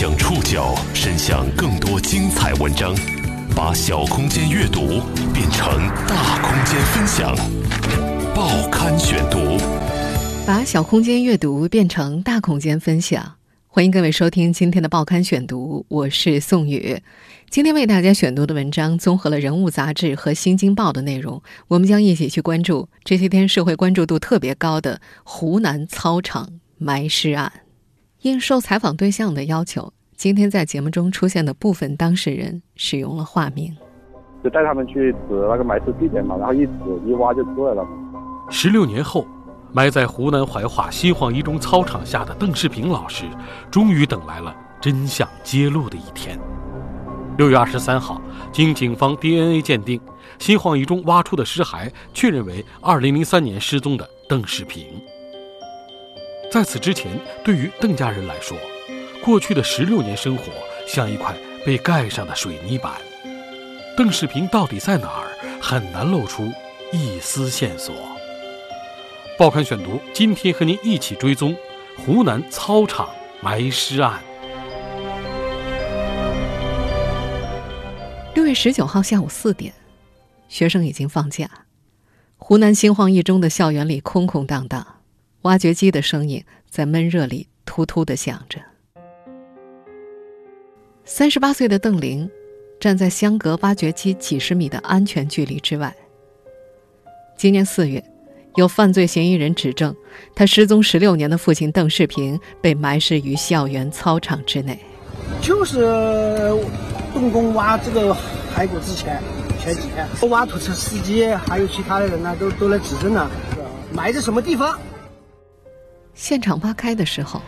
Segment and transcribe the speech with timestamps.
[0.00, 2.94] 将触角伸向更多精彩文章，
[3.54, 5.02] 把小空间阅读
[5.34, 5.76] 变成
[6.08, 7.36] 大空间分享。
[8.34, 9.58] 报刊选读，
[10.46, 13.34] 把小空间阅读变成大空间分享。
[13.68, 17.02] 欢迎各位收听今天的报刊选读，我是宋宇。
[17.50, 26.48] 今天为大家选读的文章综合了《人物》杂志和《新京报》的内容，我们将一起去关注这些天社会关注度特别高的湖南操场
[26.78, 27.52] 埋尸案。
[28.22, 33.74] 应受采访对象的要求，今天在节目中出现的部分当事人使用了化名。
[34.44, 36.72] 就带他们去指那个埋尸地点嘛，然后一指
[37.06, 37.82] 一挖就出来了。
[38.50, 39.26] 十六年后，
[39.72, 43.24] 埋在湖南怀化新晃一中操场下的邓世平老师，
[43.70, 46.38] 终于等来了真相揭露的一天。
[47.38, 48.20] 六月二十三号，
[48.52, 49.98] 经警方 DNA 鉴定，
[50.38, 54.84] 新晃一中挖出的尸骸确认为二零零三年失踪的邓世平。
[56.50, 57.08] 在此之前，
[57.44, 58.58] 对于邓家人来说，
[59.22, 60.46] 过去的十六年生活
[60.84, 61.32] 像一块
[61.64, 62.94] 被盖上的水泥板。
[63.96, 65.30] 邓世平到底在哪儿，
[65.62, 66.52] 很难露出
[66.92, 67.94] 一丝线索。
[69.38, 71.56] 报刊选读，今天和您一起追踪
[71.96, 73.08] 湖南操场
[73.40, 74.20] 埋尸案。
[78.34, 79.72] 六月十九号下午四点，
[80.48, 81.48] 学生已经放假，
[82.38, 84.99] 湖南新晃一中的校园里空空荡荡。
[85.42, 88.60] 挖掘机的声音在闷热里突突的响着。
[91.04, 92.30] 三十八岁的邓玲
[92.78, 95.94] 站在相隔挖掘机几十米的安全距离之外。
[97.36, 98.04] 今年四月，
[98.56, 99.96] 有犯罪嫌疑人指证，
[100.34, 104.78] 他失踪十六年的父亲邓世平被埋尸于校园操场之内。
[105.40, 105.80] 就是
[107.14, 108.14] 动工挖这个
[108.54, 109.22] 骸骨之前，
[109.58, 113.30] 前几天，挖土车司机还有其他的人呢，都都来指证了，
[113.92, 114.78] 埋在什么地方。
[116.20, 117.40] 现场挖开的时候，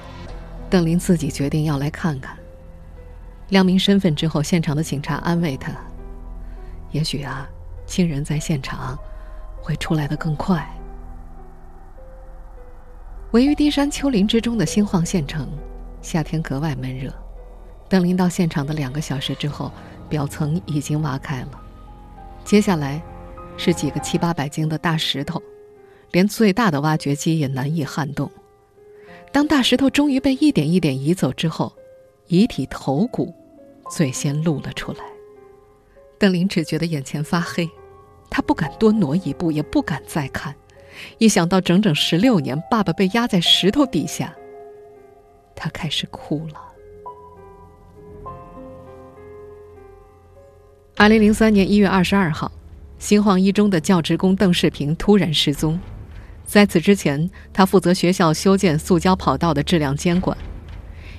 [0.71, 2.35] 邓林自己决定要来看看。
[3.51, 5.71] 亮明身份之后，现场的警察安慰他
[6.91, 7.47] ：“也许啊，
[7.85, 8.99] 亲人在现场，
[9.61, 10.67] 会出来的更快。”
[13.33, 15.47] 位于低山丘陵之中的新晃县城，
[16.01, 17.13] 夏天格外闷热。
[17.91, 19.71] 邓林到现场的两个小时之后，
[20.09, 21.61] 表层已经挖开了，
[22.43, 23.03] 接下来
[23.59, 25.43] 是几个七八百斤的大石头，
[26.13, 28.33] 连最大的挖掘机也难以撼动。
[29.33, 31.73] 当大石头终于被一点一点移走之后，
[32.27, 33.35] 遗体头骨
[33.91, 34.99] 最先露了出来。
[36.19, 37.69] 邓林只觉得眼前发黑，
[38.29, 40.55] 他不敢多挪一步，也不敢再看。
[41.17, 44.37] 一想到整整十六年爸爸被压在石头底下，
[45.57, 46.61] 他开始哭了。
[50.99, 52.53] 二零零三年一月二十二号，
[52.99, 55.81] 新晃一中的教职工邓世平突然失踪。
[56.45, 60.37] 在此之前，他负责学校修建塑胶跑道的质量监管。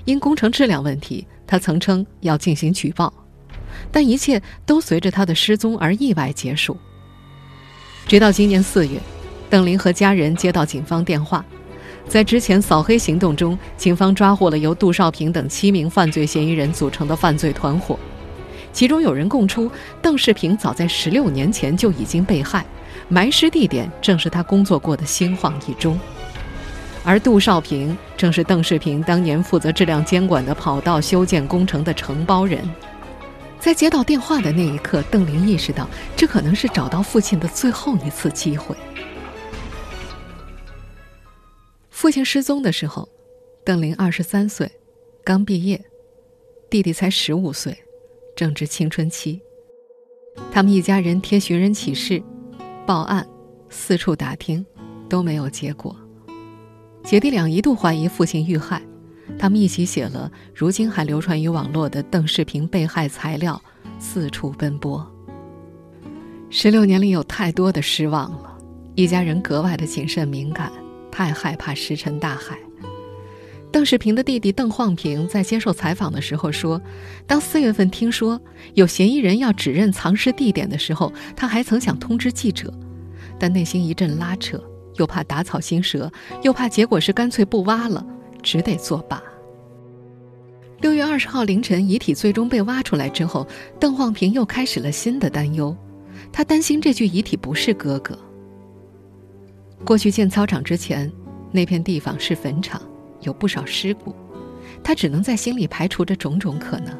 [0.05, 3.11] 因工程质量问题，他曾称要进行举报，
[3.91, 6.77] 但一切都随着他的失踪而意外结束。
[8.05, 8.99] 直到今年四月，
[9.49, 11.43] 邓林和家人接到警方电话，
[12.07, 17.97] 在之前扫黑行动中，警方抓获了由杜少平等七名犯罪嫌疑人组成的犯罪团伙，
[18.73, 22.65] 其中有人供出邓世平早在十六年前就已经被害。
[23.13, 25.99] 埋尸地点正是他工作过的新晃一中，
[27.03, 32.67] 而杜少平正是邓世平当年负责质量监管的跑道修建工程的承包人。
[33.59, 35.87] 在接到电话的那一刻，邓林意识到
[36.17, 38.75] 这可能是找到父亲的最后一次机会。
[41.91, 43.07] 父亲失踪的时候，
[43.63, 44.71] 邓林二十三岁，
[45.23, 45.79] 刚毕业，
[46.67, 47.77] 弟弟才十五岁，
[48.35, 49.39] 正值青春期。
[50.51, 52.23] 他们一家人贴寻人启事。
[52.85, 53.25] 报案，
[53.69, 54.65] 四处打听，
[55.09, 55.95] 都没有结果。
[57.03, 58.81] 姐弟俩一度怀疑父亲遇害，
[59.39, 63.61] 他们一起写了如今还流传于网络的邓世平被害材料，
[63.99, 65.05] 四处奔波。
[66.49, 68.57] 十六年里有太多的失望了，
[68.95, 70.71] 一家人格外的谨慎敏感，
[71.09, 72.57] 太害怕石沉大海。
[73.73, 76.79] 邓世平的弟弟邓晃平在接受采访的时候说
[77.25, 78.39] ：“当四月份听说
[78.75, 82.71] 有嫌疑人要指认藏尸地点的时候，他还曾想通知记者，
[83.39, 84.63] 但内心一阵拉扯，
[84.97, 86.09] 又怕打草惊蛇，
[86.43, 88.05] 又怕结果是干脆不挖了，
[88.43, 89.19] 只得作罢。”
[90.81, 93.47] 六月二十号凌晨，遗体最终被挖出来之后，
[93.79, 95.75] 邓晃平又开始了新的担忧，
[96.31, 98.15] 他担心这具遗体不是哥哥。
[99.83, 101.11] 过去建操场之前，
[101.51, 102.79] 那片地方是坟场。
[103.23, 104.13] 有不少尸骨，
[104.83, 106.97] 他只能在心里排除着种种可能。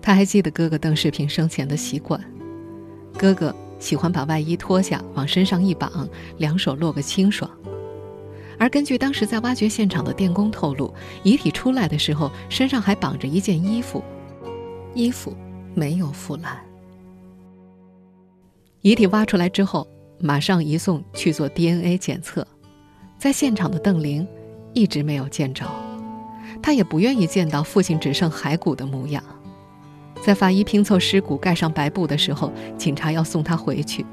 [0.00, 2.22] 他还记得哥哥邓世平生前的习惯，
[3.18, 6.08] 哥哥喜欢把外衣脱下，往身上一绑，
[6.38, 7.50] 两手落个清爽。
[8.58, 14.02] 而根据当时在挖掘现场的电工透露，遗体出来的时候身上还绑着一件衣服，
[14.94, 15.34] 衣服
[15.74, 16.56] 没有腐烂。
[18.82, 19.88] 遗体挖出来之后，
[20.20, 22.46] 马上移送去做 DNA 检测。
[23.18, 24.26] 在现场的邓玲
[24.74, 25.64] 一直没有见着，
[26.60, 29.22] 他也不愿意见到父亲只剩骸骨的模样。
[30.22, 34.04] 在法医拼凑尸骨、盖上白布的时候，警察要送他回去，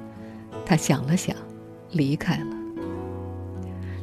[0.65, 1.35] 他想了想，
[1.91, 2.45] 离开了。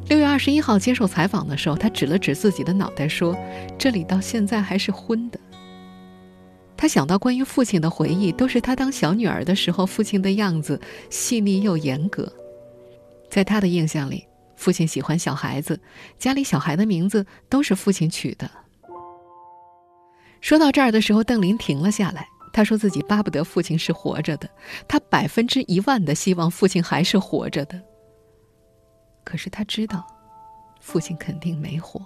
[0.07, 3.37] 六月二十一号接受采访的时候，他指了指自己的脑袋说
[3.77, 5.39] ：“这里到现在还是昏的。”
[6.75, 10.81] 他想到关于父亲的回忆，都是他当小女儿的时候父亲的样子，
[11.11, 12.31] 细腻又严格。
[13.29, 14.25] 在他的印象里，
[14.59, 15.79] 父亲喜欢小孩子，
[16.17, 18.51] 家里小孩的名字都是父亲取的。
[20.41, 22.27] 说到这儿的时候，邓林停了下来。
[22.51, 24.49] 他说自己巴不得父亲是活着的，
[24.85, 27.81] 他百分之一万的希望父亲还是活着的。
[29.23, 30.05] 可是他知道，
[30.81, 32.01] 父亲肯定没活。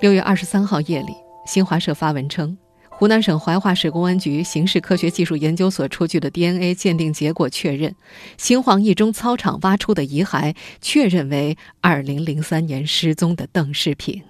[0.00, 1.12] 六月二十三号夜里，
[1.44, 2.56] 新华社发文称。
[3.02, 7.96] 湖南省怀化市公安局刑事科学技术研究所出具的 DNA 鉴定结果确认，
[8.38, 14.22] 新晃一中操场挖出的遗骸确认为2003年失踪的邓世平。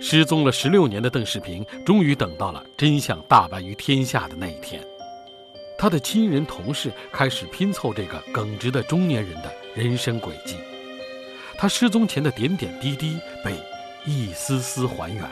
[0.00, 4.80] 失踪了十六年的邓世平，终于等到了真相大白于天下的那一天。
[5.76, 10.54] 他的亲人同事开始拼凑这个耿直的中年人的人生轨迹，
[11.56, 13.52] 他失踪前的点点滴滴被
[14.06, 15.24] 一丝丝还原。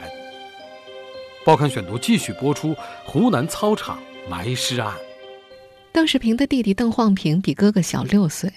[1.47, 3.97] 报刊选读继续播出：湖南操场
[4.29, 4.93] 埋尸案。
[5.93, 8.51] 邓世平的弟弟邓晃平比哥哥小六岁，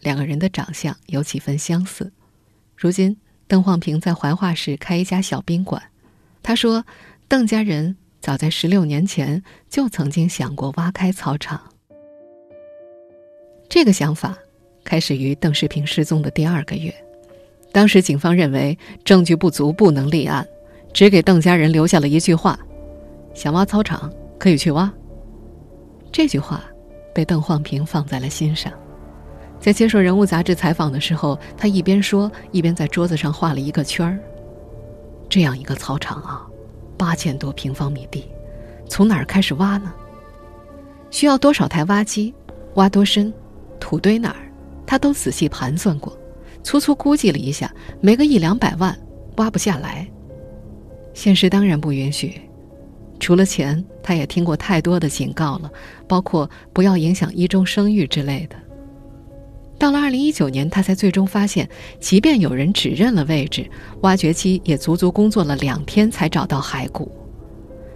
[0.00, 2.12] 两个人的长相有几分相似。
[2.76, 3.16] 如今，
[3.48, 5.82] 邓晃平在怀化市开一家小宾馆。
[6.42, 6.84] 他说，
[7.26, 11.58] 邓家人早在十六年前就曾经想过挖开操场。
[13.66, 14.36] 这个想法
[14.84, 16.94] 开始于邓世平失踪的第二个月。
[17.72, 20.46] 当时警方认为证据不足，不能立案。
[20.96, 22.58] 只给邓家人留下了一句话
[23.36, 24.90] ：“想挖操场可以去挖。”
[26.10, 26.64] 这句话
[27.14, 28.72] 被邓焕平放在了心上。
[29.60, 34.18] 在接受《人物》杂志采访的时候，他一边说，一边在桌子上画了一个圈儿。
[35.28, 36.46] 这样一个操场啊，
[36.96, 38.26] 八千多平方米地，
[38.88, 39.92] 从哪儿开始挖呢？
[41.10, 42.34] 需要多少台挖机？
[42.76, 43.30] 挖多深？
[43.78, 44.50] 土堆哪儿？
[44.86, 46.16] 他都仔细盘算过，
[46.62, 47.70] 粗粗估计了一下，
[48.00, 48.98] 没个一两百万，
[49.36, 50.10] 挖不下来。
[51.16, 52.38] 现实当然不允许，
[53.18, 55.72] 除了钱，他也听过太多的警告了，
[56.06, 58.56] 包括不要影响一中声誉之类的。
[59.78, 61.66] 到了二零一九年，他才最终发现，
[61.98, 63.66] 即便有人指认了位置，
[64.02, 67.10] 挖掘机也足足工作了两天才找到骸骨。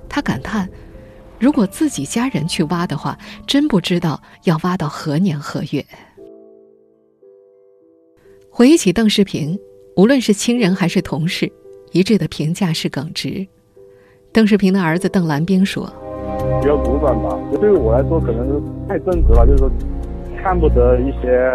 [0.09, 0.67] 他感叹：
[1.39, 5.85] 如果自己家人去挖的话，真不知道要挖到何年何月。
[8.51, 9.59] 回忆起邓世平，
[9.95, 11.53] 无论是亲人还是同事。
[11.93, 13.47] 一致的评价是耿直。
[14.33, 15.93] 邓世平的儿子邓兰兵说
[16.61, 19.71] ：“比较古板吧，对于我来说可能是太正直了，就是说
[20.41, 21.51] 看不得一些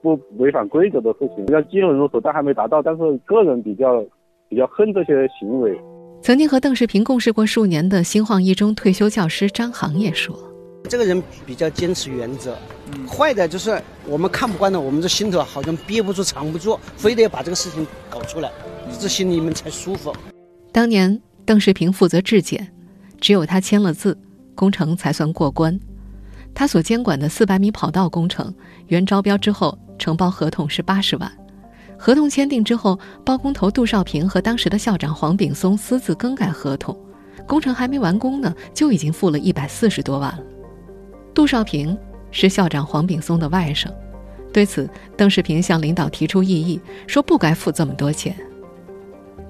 [0.00, 1.44] 不违反规则的事情。
[1.48, 2.80] 要嫉恶如仇，但还没达到。
[2.80, 4.04] 但是个人比较
[4.48, 5.76] 比较恨这些行为。”
[6.22, 10.36] 曾经和邓世平共事过数年的新晃一中退休教师张航也说
[10.90, 12.58] ：“这个人比较坚持原则，
[13.08, 18.50] 坏的就是我们看不惯的，我们这心头好像憋不住、藏不住，非得要把这个事情搞出来。”
[18.98, 20.12] 这心里面才舒服。
[20.72, 22.66] 当年邓世平负责质检，
[23.20, 24.18] 只有他签了字，
[24.56, 25.78] 工程才算过关。
[26.52, 28.52] 他所监管的四百米跑道工程，
[28.88, 31.30] 原招标之后承包合同是八十万，
[31.96, 36.98] 合同签订之后，包工头杜少平和当时的校长黄炳松私自更改合同，
[37.46, 40.42] 工程还没完工呢，就已经付了一百四十多万了。
[41.32, 41.96] 杜少平
[42.30, 43.88] 是校长黄炳松的外甥，
[44.52, 48.34] 对此邓世平向领导提出异议，说不该付这么多钱。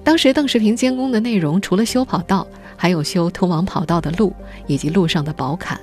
[0.03, 4.33] 当时邓世平监工的内容，除了修跑道，还有修通往跑道的路
[4.67, 5.79] 以及路上的宝坎。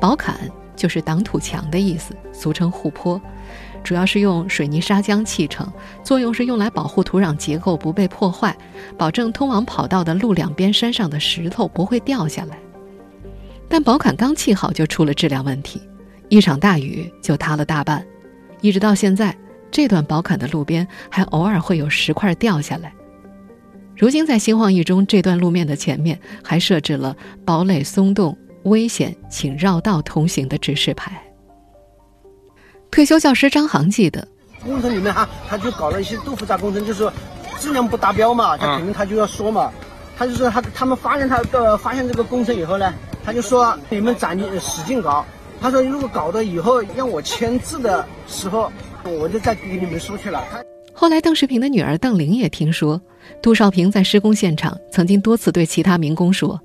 [0.00, 0.38] 宝坎
[0.74, 3.20] 就是挡土墙的意思，俗称护坡，
[3.82, 5.70] 主要是用水泥砂浆砌成，
[6.02, 8.56] 作用是用来保护土壤结构不被破坏，
[8.96, 12.58] 保证通往跑道的路两边山上的石头不会掉下来。
[13.68, 15.80] 但保坎刚砌好就出了质量问题，
[16.28, 18.06] 一场大雨就塌了大半，
[18.60, 19.36] 一直到现在，
[19.70, 22.92] 这段保坎的路边还偶尔会有石块掉下来。
[23.96, 31.20] 如今，在新晃一中这段路面的前面，还设置了“堡垒松动，危险，请绕道通行”的指示牌。
[32.90, 34.28] 退休教师张航记得，
[34.62, 37.12] 工程里面哈，他就搞了一些豆腐渣工程，就是说
[37.58, 39.72] 质量不达标嘛，他肯定他就要说嘛，
[40.16, 42.92] 他就说他他们发现他的发现这个工程以后呢，
[43.24, 45.24] 他就说你们攒劲使劲搞，
[45.60, 48.72] 他说如果搞到以后让我签字的时候，
[49.04, 50.42] 我就再给你们说去了。
[50.50, 52.98] 他后来，邓世平的女儿邓玲也听说，
[53.42, 56.58] 杜少平在施工现场曾经多次对其他民工说：“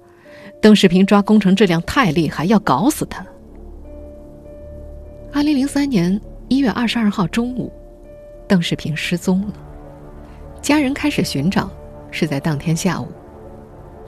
[0.61, 3.25] 邓世平抓工程质量太厉害，要搞死他。”
[5.33, 7.69] 二零零三年一月二十二号中午，
[8.47, 9.53] 邓世平失踪了。
[10.61, 11.69] 家人开始寻找，
[12.09, 13.09] 是在当天下午，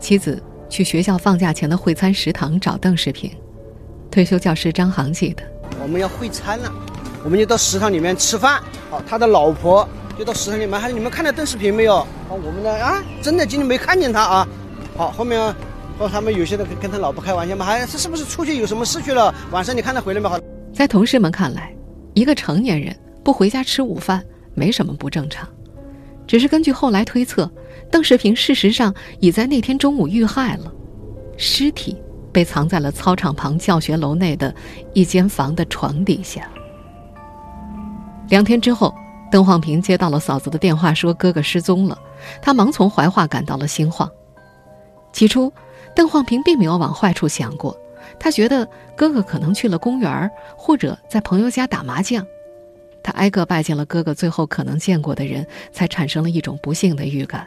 [0.04, 3.32] 妻子去学校放假前的会餐食堂找邓世平。
[4.12, 5.44] 退休教师张航记得，
[5.82, 6.70] 我们要会餐了，
[7.24, 8.62] 我们就到食堂里面吃饭。
[8.92, 9.88] 好，他的老婆
[10.20, 12.00] 就到食堂里面，还说你们看到邓世平没有？
[12.00, 14.48] 啊，我们的啊，真的今天没看见他啊。
[14.98, 15.40] 好，后面
[15.98, 19.34] 后他们有些人跟他老婆开玩笑嘛，还是是不是出去有什么事去了？
[19.52, 20.28] 晚上你看他回来没？
[20.28, 20.38] 好，
[20.74, 21.74] 在同事们看来，
[22.14, 22.94] 一个成年人
[23.24, 24.22] 不回家吃午饭
[24.54, 25.48] 没什么不正常，
[26.28, 27.50] 只是根据后来推测，
[27.92, 30.72] 邓世平事实上已在那天中午遇害了，
[31.38, 32.02] 尸体。
[32.32, 34.52] 被藏在了操场旁教学楼内的
[34.92, 36.50] 一间房的床底下。
[38.28, 38.92] 两天之后，
[39.32, 41.96] 邓晃平接到了嫂子的电话，说哥哥失踪了。
[42.42, 44.10] 他忙从怀化赶到了新晃。
[45.12, 45.54] 起初，
[45.96, 47.78] 邓晃平并没有往坏处想过，
[48.20, 50.28] 他觉得哥哥可能去了公园，
[50.58, 52.26] 或者在朋友家打麻将。
[53.04, 57.46] 他挨个拜见了哥哥最后可能见过的人，才产生了一种不幸的预感。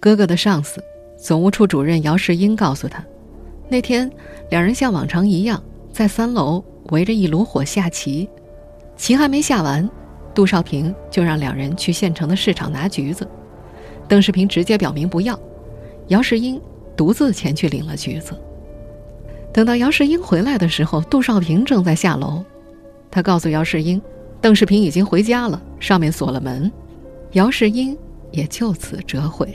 [0.00, 0.82] 哥哥的上司，
[1.16, 3.04] 总务处主任姚世英告诉他。
[3.68, 4.10] 那天，
[4.50, 5.62] 两人像往常一样
[5.92, 8.28] 在三楼围着一炉火下棋，
[8.96, 9.88] 棋还没下完，
[10.34, 13.28] 杜少平就让两人去县城的市场拿橘子。
[14.08, 15.38] 邓世平直接表明不要，
[16.08, 16.60] 姚世英
[16.96, 18.34] 独自前去领了橘子。
[19.52, 22.44] 等到姚世英回来的时候，杜少平正在下楼，
[23.10, 24.00] 他告诉姚世英，
[24.42, 26.70] 邓世平已经回家了，上面锁了门。
[27.34, 27.96] 姚世英
[28.32, 29.54] 也就此折回。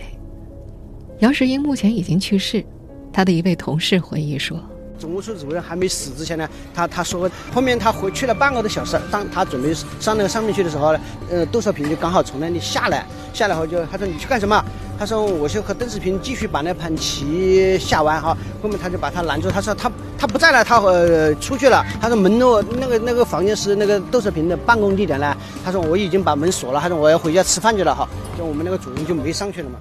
[1.20, 2.66] 姚世英目前已经去世。
[3.12, 4.58] 他的一位同事回忆说
[4.98, 11.00] ：“总务处主任还没死之前呢，他他说后面他回去了半个多小时，当他准备上那个上面去的时候呢，
[11.30, 14.64] 呃，窦少平就刚好从那里下来，下来后就他说你去干什么？
[15.00, 18.36] 他说我就和邓世平继续把那盘棋下完哈。
[18.64, 21.86] 后面他就把他拦住，他说他他不在了，他呃出去了。
[22.02, 25.38] 他说门诺那个那个房间是那个窦少平的办公地点呢。
[25.64, 28.10] 他说我已经把门锁了，他说我要回家吃饭去了哈。
[28.36, 29.78] 就我们那个主任就没上去了嘛。”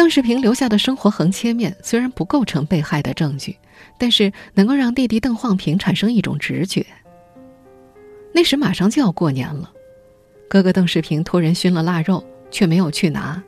[0.00, 3.58] 邓世平留下的生活横切面虽然不构成被害的证据，
[3.98, 6.86] 但是能够让弟弟邓晃平产生一种直觉。
[8.32, 9.70] 那时马上就要过年了，
[10.48, 13.44] 哥哥邓世平托人熏了腊肉，却没有去拿。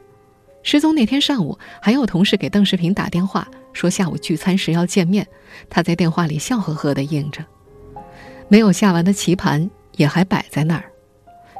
[0.62, 5.26] 失踪那天上午，还有同事给邓世平打电话，说下午聚餐时要见面。
[5.70, 7.42] 他在电话里笑呵呵地应着。
[8.48, 10.91] 没有下完的棋盘也还摆在那儿。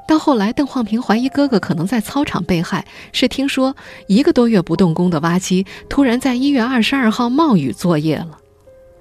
[0.07, 3.75] 到后来，邓晃平怀疑哥哥可能在操场被害，是听说
[4.09, 8.39] 一个多月不动工的挖机突然在一月二十二号冒雨作业了。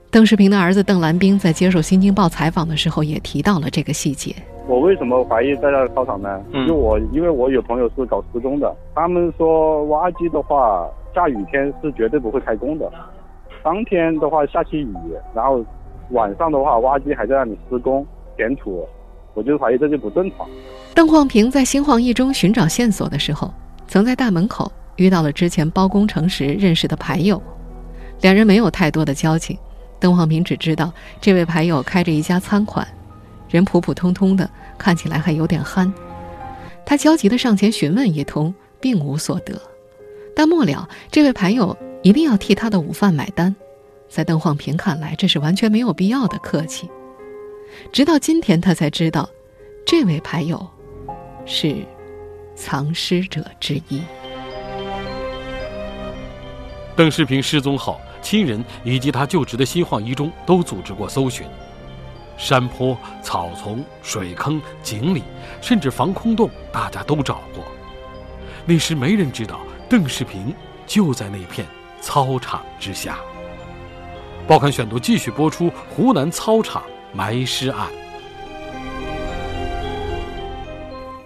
[0.09, 4.35] 邓世平的儿子邓兰兵在接受《新京报》采访的时候也提到了这个细节。
[4.67, 6.41] 我为什么怀疑在那操场呢？
[6.53, 12.89] 因为我，因为我有朋友是搞施工的，他们说挖机的话，下雨天是绝对不会开工的。
[13.63, 14.93] 当天的话下起雨，
[15.33, 15.63] 然后
[16.11, 18.05] 晚上的话挖机还在那里施工
[18.37, 18.87] 填土。
[19.33, 20.47] 我就怀疑这就不正常。
[20.93, 23.53] 邓晃平在新晃一中寻找线索的时候，
[23.87, 27.41] 曾在大门口遇到了之前包工程时认识的牌友，
[28.21, 29.57] 两人没有太多的交情。
[29.99, 32.87] 邓晃平只知道这位牌友开着一家餐馆，
[33.49, 35.93] 人普普通通的，看起来还有点憨。
[36.85, 39.61] 他焦急地上前询问一通，并无所得。
[40.35, 43.55] 但末了，这位牌友一定要替他的午饭买单，
[44.09, 46.89] 在邓晃平看来，这是完全没有必要的客气。
[47.91, 49.29] 直到今天，他才知道，
[49.85, 50.67] 这位牌友
[51.45, 51.85] 是
[52.55, 54.01] 藏尸者之一。
[56.95, 61.47] 邓世平失踪后，亲人以及他就职的新晃一中都组织过搜寻，
[62.37, 65.23] 山坡、草丛、水坑、井里，
[65.61, 67.63] 甚至防空洞，大家都找过。
[68.65, 70.53] 那时没人知道邓世平
[70.85, 71.65] 就在那片
[71.99, 73.17] 操场之下。
[74.47, 76.83] 报刊选读继续播出湖南操场。
[77.13, 77.87] 埋尸案。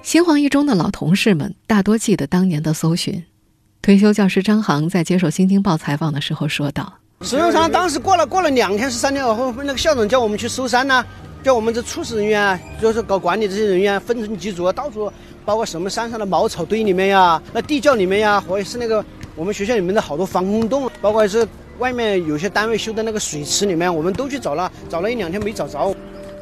[0.01, 3.23] 新晃一中的老同事们大多记得当年的搜寻。
[3.81, 11.05] 退休教师张航在接受《新京报》采访的时候说道：“石永昌当时过了过了两天是三天后，那个校长叫我们去搜山呢，
[11.43, 15.11] 叫我们这处室人员，就是搞管理这些人员分成几组，到处
[15.43, 19.03] 包括什么山上的茅草堆里面呀，那地窖里面呀，或者是那个
[19.35, 21.47] 我们学校里面的好多防空洞，包括是。”
[21.79, 25.96] 外面有些单位修的那个水池里面，我们都去找了，找了一两天没找着。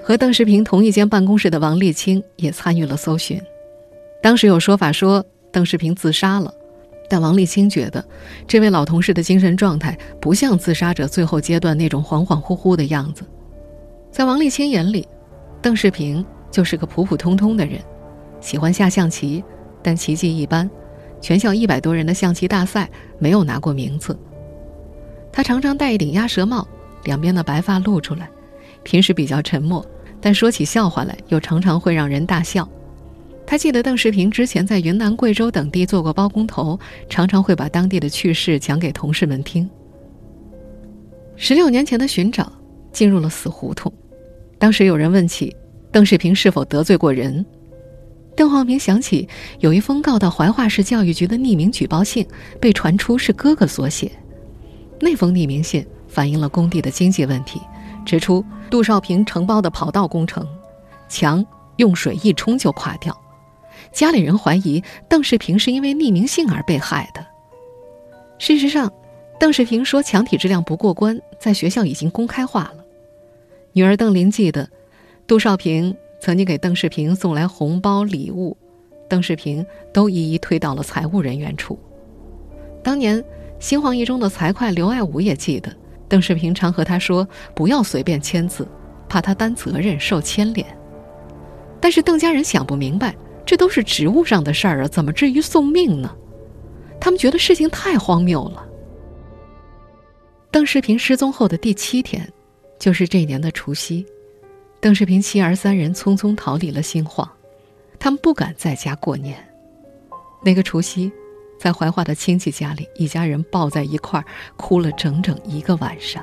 [0.03, 3.41] 和邓世平同一间办公室的王立清也参与了搜寻。
[4.21, 6.53] 当时有说法说邓世平自杀了，
[7.09, 8.03] 但王立清觉得
[8.47, 13.23] 这位老同事的精神状态不像自杀者最后阶段那种恍恍惚惚的样子。
[14.11, 15.07] 在王立清眼里，
[15.61, 17.79] 邓世平就是个普普通通的人，
[18.39, 19.43] 喜欢下象棋，
[19.81, 20.69] 但棋技一般，
[21.19, 24.17] 全校一百多人的象棋大赛没有拿过名次。
[25.33, 26.65] 他常常戴一顶鸭舌帽，
[27.05, 28.29] 两边的白发露出来，
[28.83, 29.83] 平时比较沉默，
[30.21, 32.69] 但说起笑话来又常常会让人大笑。
[33.45, 39.67] 他记得邓世平之前在云南、贵州等地做过包工头，常常会把当地的趣事讲给同事们听。
[41.35, 42.53] 十六年前的寻找
[42.91, 43.91] 进入了死胡同。
[44.59, 45.53] 当时有人问起
[45.91, 47.43] 邓世平是否得罪过人，
[48.35, 49.27] 邓晃平想起
[49.59, 52.25] 有一封告到怀化市教育局的匿名举报信
[52.61, 54.11] 被传出是哥哥所写。
[55.03, 57.59] 那封匿名信反映了工地的经济问题，
[58.05, 60.47] 指出杜少平承包的跑道工程，
[61.09, 61.45] 墙
[61.75, 63.13] 用水一冲就垮掉，
[63.91, 67.25] 家里人怀疑邓世平是因为匿名信而被害的。
[68.39, 68.89] 事实上，
[69.37, 72.85] 邓世平说墙体质量不过关，在学校已经公开化了。
[73.73, 74.69] 女儿邓林记得，
[75.27, 78.55] 杜少平曾经给邓世平送来红包礼物，
[79.09, 81.77] 邓世平都一一推到了财务人员处。
[82.81, 83.21] 当年
[83.63, 85.73] 新黄一中的财会刘爱武也记得，
[86.09, 88.67] 邓世平常和他说不要随便签字，
[89.07, 90.67] 怕他担责任受牵连。
[91.79, 93.15] 但是邓家人想不明白，
[93.45, 96.13] 这都是职务上的事儿啊，怎么至于送命呢？
[96.99, 98.67] 他们觉得事情太荒谬了。
[100.51, 102.29] 邓世平失踪后的第七天。
[102.79, 104.05] 就是这年的除夕，
[104.81, 107.25] 邓世平妻儿三人匆匆逃离了新晃，
[107.97, 109.37] 他们不敢在家过年。
[110.43, 111.09] 那个除夕，
[111.63, 114.25] 在怀化的亲戚家里，一家人抱在一块儿
[114.57, 116.21] 哭了整整一个晚上。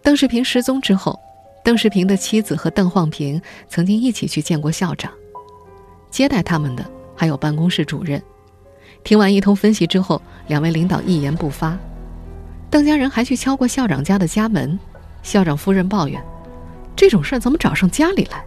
[0.00, 1.18] 邓世平失踪之后，
[1.64, 5.12] 邓世平的妻子和邓晃平曾经一起去见过校长，
[6.12, 8.22] 接待他们的还有办公室主任。
[9.02, 11.76] 听完一通分析之后，两位领导一言不发。
[12.70, 14.78] 邓家人还去敲过校长家的家门，
[15.24, 16.22] 校长夫人抱怨
[16.94, 18.44] ：“这种事儿怎么找上家里来？”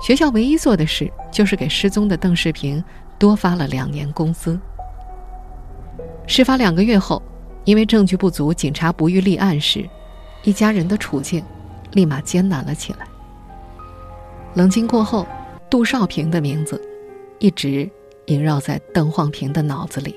[0.00, 2.82] 学校唯一做的事就是给失踪的邓世平
[3.20, 4.58] 多发了两年工资。
[6.26, 7.22] 事发两个月后，
[7.64, 9.86] 因为证据不足，警察不予立案时，
[10.42, 11.44] 一家人的处境
[11.92, 13.06] 立马艰难了起来。
[14.54, 15.26] 冷静过后，
[15.68, 16.80] 杜少平的名字
[17.38, 17.88] 一直
[18.24, 20.16] 萦绕在邓晃平的脑子里。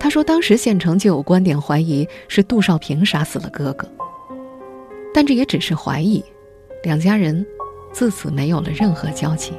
[0.00, 3.88] 他说：“当时县城就有观点怀疑是杜少平杀死了哥哥，
[5.14, 6.22] 但这也只是怀疑。
[6.82, 7.46] 两家人
[7.92, 9.52] 自此没有了任何交集，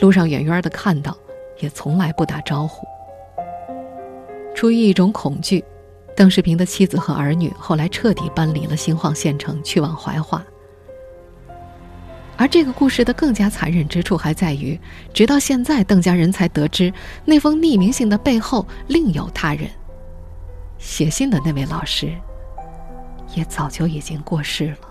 [0.00, 1.16] 路上远远的看到，
[1.60, 2.86] 也从来不打招呼。
[4.54, 5.64] 出于一种恐惧，
[6.16, 10.44] 邓世平的妻子和儿女后来彻底搬离了新晃县城，去往怀化。
[12.36, 14.78] 而这个故事的更加残忍之处还在于，
[15.12, 16.92] 直到现在，邓家人才得知
[17.24, 19.68] 那封匿名信的背后另有他人。”
[20.78, 22.10] 写信的那位老师，
[23.34, 24.88] 也早就已经过世了。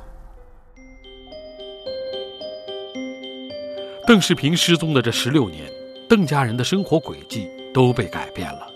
[4.06, 5.64] 邓世平失踪的这十六年，
[6.10, 8.68] 邓家人的生活轨迹都被改变了，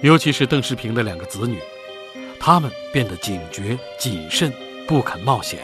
[0.00, 1.58] 尤其是邓世平的两个子女，
[2.40, 4.50] 他们变得警觉、谨慎，
[4.88, 5.60] 不肯冒险。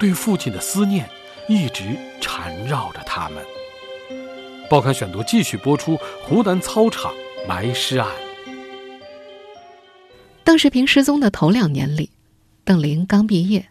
[0.00, 1.08] 对父亲的思念
[1.48, 3.44] 一直缠绕着他们。
[4.68, 7.14] 报刊选读继续播出湖南操场
[7.46, 8.08] 埋尸案。
[10.42, 12.10] 邓世平失踪的头两年里，
[12.64, 13.68] 邓玲刚毕业。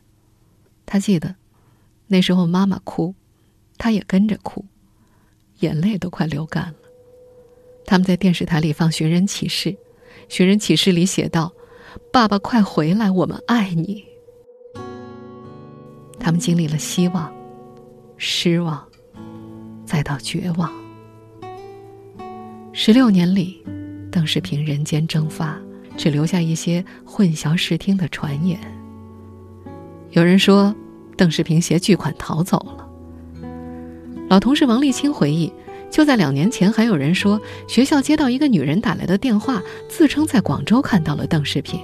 [0.85, 1.35] 他记得，
[2.07, 3.13] 那时候妈妈哭，
[3.77, 4.63] 他也跟着哭，
[5.59, 6.75] 眼泪都快流干了。
[7.85, 9.75] 他们在电视台里放寻人启事，
[10.29, 11.53] 寻人启事里写道
[12.11, 14.03] ：“爸爸快回来，我们爱你。”
[16.19, 17.33] 他们经历了希望、
[18.17, 18.85] 失望，
[19.85, 20.71] 再到绝望。
[22.73, 23.63] 十六年里，
[24.11, 25.59] 邓世平人间蒸发。
[25.97, 28.59] 只留下一些混淆视听的传言。
[30.11, 30.75] 有人说，
[31.17, 32.86] 邓世平携巨款逃走了。
[34.29, 35.51] 老同事王立清回忆，
[35.89, 41.79] 就在两年前，还有人说学校接到一个女人打来的电话，自称在广州看到了邓世平。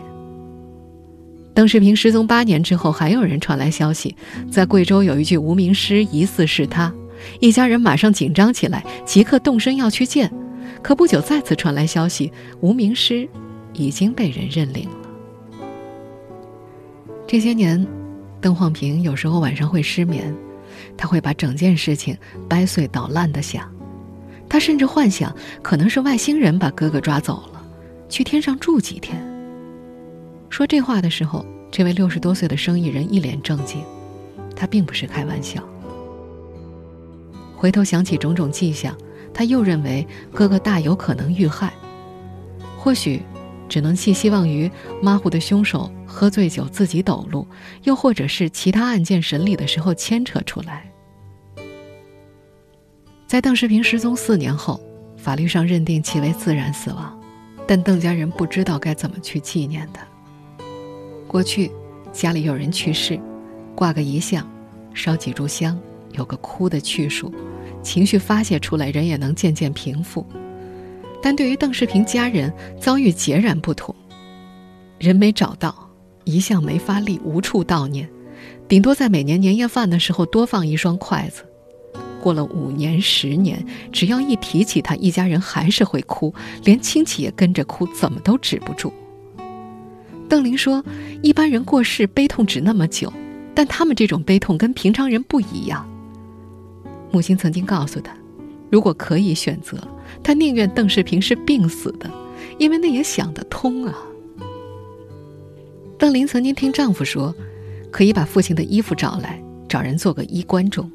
[1.54, 4.16] 邓世平失踪八年之后，还有人传来消息，
[4.52, 6.94] 在贵州有一具无名尸，疑似是他。
[7.40, 10.32] 一家人马上紧张起来，即刻动身要去见。
[10.82, 13.28] 可不久，再次传来消息，无名尸。
[13.76, 14.96] 已经被人认领了。
[17.26, 17.84] 这些年，
[18.40, 20.32] 邓晃平有时候晚上会失眠，
[20.98, 23.70] 他会把整件事情掰碎捣烂的想，
[24.50, 27.64] 他甚至幻想可能是外星人把哥哥抓走了，
[28.10, 29.22] 去天上住几天。
[30.50, 33.82] 说这话的时候，这位六十多岁的生意人一脸正经，
[34.56, 35.64] 他并不是开玩笑。
[37.56, 38.96] 回头想起种种迹象，
[39.34, 41.74] 他又认为哥哥大有可能遇害，
[42.78, 43.22] 或许。
[43.70, 44.70] 只能寄希望于
[45.02, 47.48] 马虎的凶手喝醉酒自己抖路，
[47.86, 50.88] 又或者是其他案件审理的时候牵扯出来。
[53.26, 54.80] 在邓世平失踪四年后，
[55.18, 57.20] 法律上认定其为自然死亡，
[57.66, 60.06] 但邓家人不知道该怎么去纪念他。
[61.28, 61.72] 过去，
[62.12, 63.20] 家里有人去世，
[63.76, 64.48] 挂个遗像，
[64.94, 65.80] 烧几炷香，
[66.12, 67.34] 有个哭的去处，
[67.82, 70.24] 情绪发泄出来，人也能渐渐平复。
[71.24, 73.96] 但对于邓世平家人，遭遇截然不同。
[75.00, 75.90] 人没找到，
[76.24, 78.10] 一向没发力，无处悼念，
[78.68, 81.44] 顶多在每年年夜饭的时候多放一双筷子。
[82.22, 86.34] 过了五年、十年，只要一提起他，一家人还是会哭，
[86.64, 88.94] 连亲戚也跟着哭，怎么都止不住。
[90.30, 90.84] 邓林说
[91.22, 93.12] ：“一般人过世悲痛只那么久，
[93.54, 95.86] 但他们这种悲痛跟平常人不一样。”
[97.12, 98.16] 母亲曾经告诉他
[98.72, 99.78] ：“如果可以选择，
[100.24, 102.10] 他宁愿邓世平是病死的，
[102.58, 103.94] 因为那也想得通啊。”
[106.04, 107.34] 邓林曾经听丈夫说
[107.90, 110.92] ：“可以把父亲的衣服找来，找人做个衣冠冢。”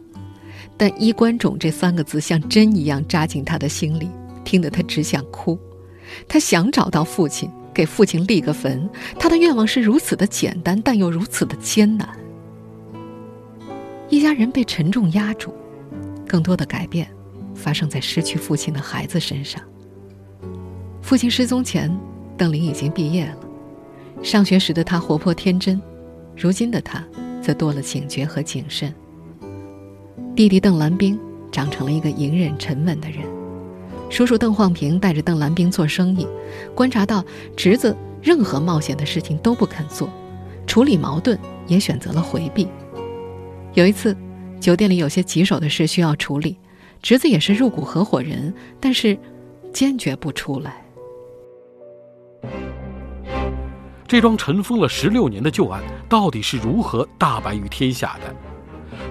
[0.76, 4.10] 但“衣冠冢”这三个字像针一样扎进他的心里，
[4.44, 5.58] 听得他只想哭。
[6.28, 8.86] 他想找到父亲，给父亲立个坟。
[9.18, 12.06] 他的愿望是如此的简单，但又如此的艰难。
[14.10, 15.54] 一家人被沉重压住，
[16.26, 17.08] 更多的改变
[17.54, 19.62] 发生在失去父亲的孩子身上。
[21.00, 21.90] 父亲失踪前，
[22.36, 23.47] 邓林已经毕业了。
[24.22, 25.80] 上学时的他活泼天真，
[26.36, 27.04] 如今的他
[27.40, 28.92] 则多了警觉和谨慎。
[30.34, 31.18] 弟弟邓兰兵
[31.50, 33.24] 长成了一个隐忍沉稳的人，
[34.10, 36.26] 叔叔邓晃平带着邓兰兵做生意，
[36.74, 37.24] 观察到
[37.56, 40.08] 侄子任何冒险的事情都不肯做，
[40.66, 42.68] 处理矛盾也选择了回避。
[43.74, 44.16] 有一次，
[44.60, 46.58] 酒店里有些棘手的事需要处理，
[47.00, 49.16] 侄子也是入股合伙人，但是
[49.72, 50.82] 坚决不出来。
[54.08, 58.34] 这桩尘封了十六年的旧案到底是如何大白于天下的？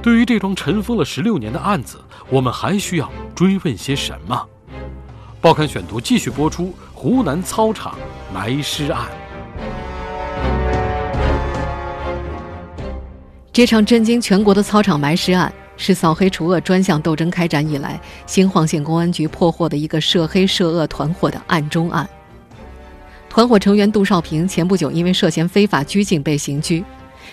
[0.02, 4.44] 对于这桩尘封了十六年的案子，我们还需要追问些什么？
[5.40, 7.96] 报刊选读继续播出：湖南操场
[8.34, 9.06] 埋尸案。
[13.54, 22.10] 这场震惊全国的操场埋尸案，是扫黑除恶专项斗争开展以来，新晃县公安局破获的一个涉黑涉恶团伙的案中案。
[23.38, 26.84] 团伙成员杜少平前不久因为涉嫌非法拘禁被刑拘。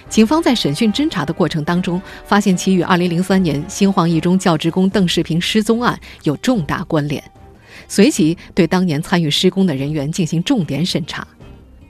[0.06, 7.24] 警方在审讯侦查的过程当中，发现其与2003年新晃一中教职工邓世平失踪案有重大关联，
[7.88, 11.26] 随即对当年参与施工的人员进行重点审查。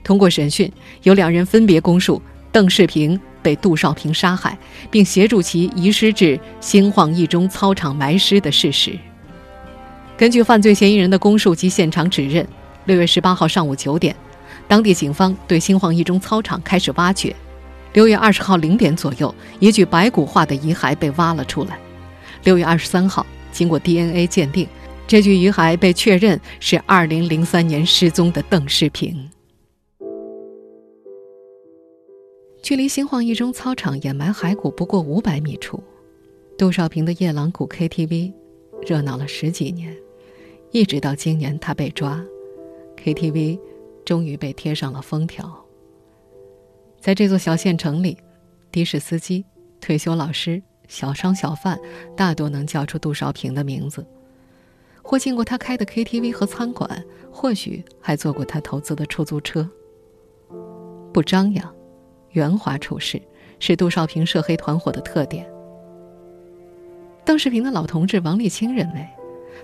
[0.01, 0.71] 通过审讯，
[1.03, 2.21] 有两人分别供述
[2.53, 4.57] 邓世平被杜少平杀害，
[4.89, 8.97] 并协助其遗失至新晃一中操场埋尸的事实。
[10.15, 12.47] 根据犯罪嫌疑人的供述及现场指认，
[12.85, 14.15] 六月十八号上午九点，
[14.67, 17.35] 当地警方对新晃一中操场开始挖掘。
[17.93, 21.79] 六月二十号零点左右，一具白骨化的遗骸被挖了出来。
[22.43, 24.67] 六月二十三号，经过 DNA 鉴定，
[25.07, 29.29] 这具遗骸被确认是二零零三年失踪的邓世平。
[32.61, 35.83] 距离新晃一中操场掩埋骸骨不过五百米处，
[36.57, 38.31] 杜少平的夜郎谷 KTV
[38.85, 39.95] 热闹了十几年，
[40.71, 42.23] 一直到今年他被抓
[43.05, 43.59] ，KTV
[44.03, 45.63] 终于被贴上了封条。
[46.99, 48.17] 在这座小县城里，
[48.71, 49.45] 的士司机、
[49.79, 51.79] 退休老师、小商小贩
[52.17, 54.03] 大多能叫出杜少平的名字，
[55.03, 59.69] 或进过他开的 KTV 和餐馆，或许还坐过他投资的出租车。
[61.13, 61.75] 不张扬、
[62.31, 63.21] 圆滑处事，
[63.59, 65.47] 是杜少平涉黑团伙的特点。
[67.23, 69.07] 邓世平的老同志王立清认为，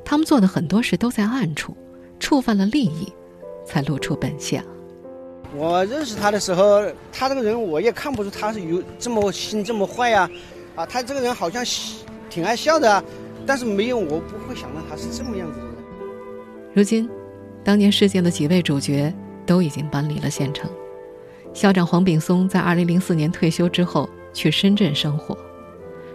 [0.05, 1.75] 他们做的很多事都在暗处，
[2.19, 3.11] 触犯了利益，
[3.71, 4.61] 才露出本相。
[5.55, 10.29] 我认识他的时候，他这个人我也看不出他是有这么心这么坏呀，
[10.75, 11.63] 啊，他这个人好像
[12.29, 13.01] 挺爱笑的，啊
[13.45, 15.75] 但是没有，我不会想到他是这么样子的人。
[16.73, 17.09] 如今，
[17.63, 19.13] 当年事件的几位主角
[19.45, 20.69] 都已经搬离了县城。
[21.53, 25.37] 校长黄炳松在2004年退休之后去深圳生活。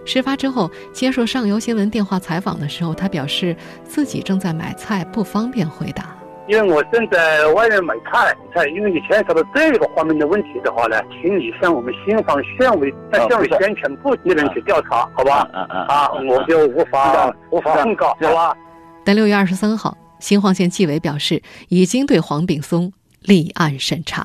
[0.07, 6.15] 事发之后，接受上游新闻电话采访的时候，他表示自己正在买菜，不方便回答。
[6.48, 15.48] 因为我正在外面买菜，菜，因为你牵扯到这个方面的问题的话呢，请你向我们新房县委、向县委宣传部那边去调查，好吧？
[15.52, 18.56] 嗯嗯啊，我就无法无法控告，好吧？
[19.04, 24.24] 但六月二十三号，新晃县纪委表示，已经对黄炳松立案审查。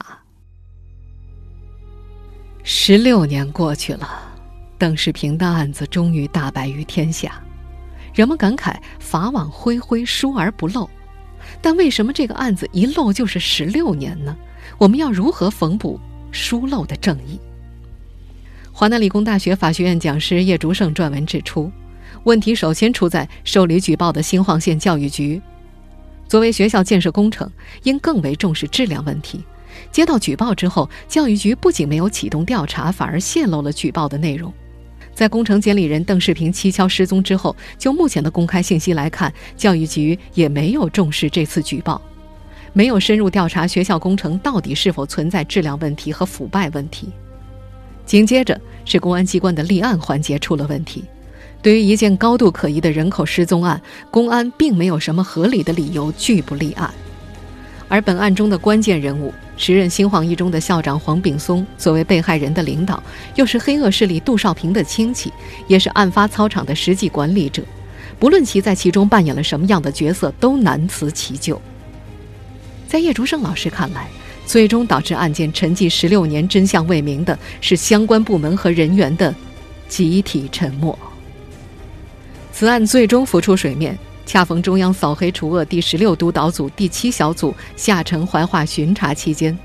[2.63, 4.07] 十六年过去了，
[4.77, 7.41] 邓世平的案子终于大白于天下，
[8.13, 10.87] 人们感慨法网恢恢，疏而不漏。
[11.61, 14.35] 但为什么这个案子一漏就是十六年呢？
[14.77, 15.99] 我们要如何缝补
[16.31, 17.39] 疏漏的正义。
[18.71, 21.71] 华南理工大学法学院讲师叶竹胜撰文指出，
[22.23, 25.41] 问题首先出在受理举报的新晃县教育局。
[26.27, 27.51] 作为学校建设工程，
[27.83, 29.43] 应更为重视质量问题。
[29.91, 34.51] 接到举报之后，教育局不仅没有启动调查，反而泄露了举报的内容。
[35.13, 42.01] 在工程监理人邓世平蹊跷失踪之后，就目前的公开信息来看，教育局也没有重视这次举报，
[42.73, 47.09] 没有深入调查学校工程到底是否存在质量问题和腐败问题。
[48.05, 51.03] 紧接着是公安机关的立案环节出了问题。
[51.61, 56.91] 对于一件高度可疑的人口失踪案，公安并没有什么合理的理由拒不立案。
[57.91, 59.33] 而本案中的关键人物。
[59.57, 63.03] 时任新晃一中的校长黄炳松，作为被害人的领导，
[63.35, 65.31] 又是黑恶势力杜少平的亲戚，
[65.67, 67.61] 也是案发操场的实际管理者。
[68.17, 71.61] 不论其在其中扮演了什么样的角色，都难辞其咎。
[72.87, 74.07] 在叶竹生老师看来，
[74.45, 79.35] 最终导致案件沉寂十六年、真相未明的是相关部门和人员的
[79.89, 80.97] 集体沉默。
[82.53, 83.97] 此案最终浮出水面。
[84.31, 89.59] 恰逢中央扫黑除恶第十六督导组第七小组下沉怀化巡查期间，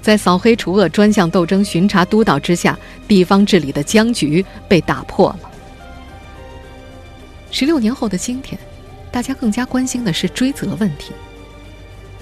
[0.00, 5.40] 在扫黑除恶专项斗争巡查督导之下，地方治理的僵局被打破了。
[7.50, 8.58] 十六年后的今天，
[9.12, 11.12] 大家更加关心的是追责问题。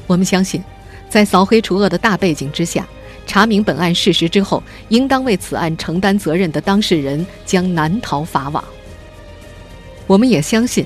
[0.08, 0.60] 我们相信，
[1.08, 2.84] 在扫黑除恶的大背景之下，
[3.24, 8.64] 查明本案事实之后，应当为此案承担责任的当事人将难逃法网。
[10.08, 10.84] 我们也相信。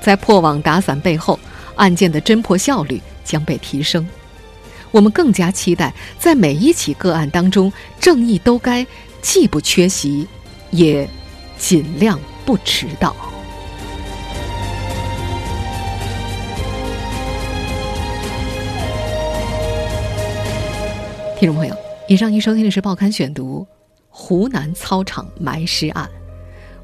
[0.00, 1.38] 在破网打伞背后，
[1.76, 4.06] 案件的侦破效率将被提升。
[4.90, 8.84] 我们更加期待，在每一起个案当中，正义都该
[9.22, 10.26] 既不缺席，
[10.70, 11.08] 也
[11.58, 13.14] 尽量不迟到。
[21.38, 21.74] 听众朋友，
[22.08, 23.66] 以上您收听的是《报刊选读》
[24.08, 26.10] 湖南操场埋尸案，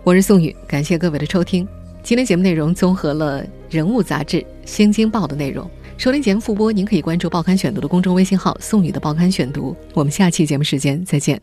[0.05, 1.67] 我是宋宇，感谢各位的收听。
[2.07, 5.69] 今天节目内容综合了《人物》杂志、《新京报》的内容。
[5.99, 9.75] 收听节目复播，您可以关注《报刊选读》的公众微信号“宋宇的报刊选读”。
[9.93, 11.43] 我们下期节目时间再见。